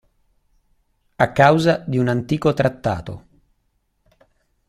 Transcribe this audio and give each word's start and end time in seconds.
A 1.17 1.31
causa 1.31 1.83
di 1.85 1.99
un 1.99 2.07
antico 2.07 2.53
trattato. 2.55 3.25